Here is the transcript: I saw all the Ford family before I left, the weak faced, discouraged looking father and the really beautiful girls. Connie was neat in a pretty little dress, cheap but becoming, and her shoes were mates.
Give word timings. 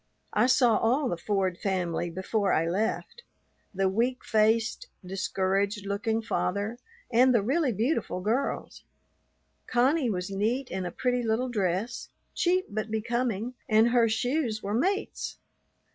I 0.33 0.47
saw 0.47 0.77
all 0.79 1.09
the 1.09 1.15
Ford 1.15 1.59
family 1.59 2.09
before 2.09 2.53
I 2.53 2.67
left, 2.67 3.21
the 3.71 3.87
weak 3.87 4.25
faced, 4.25 4.87
discouraged 5.05 5.85
looking 5.85 6.23
father 6.23 6.79
and 7.13 7.35
the 7.35 7.43
really 7.43 7.71
beautiful 7.71 8.19
girls. 8.19 8.83
Connie 9.67 10.09
was 10.09 10.31
neat 10.31 10.71
in 10.71 10.87
a 10.87 10.91
pretty 10.91 11.21
little 11.21 11.49
dress, 11.49 12.09
cheap 12.33 12.65
but 12.67 12.89
becoming, 12.89 13.53
and 13.69 13.89
her 13.89 14.09
shoes 14.09 14.63
were 14.63 14.73
mates. 14.73 15.37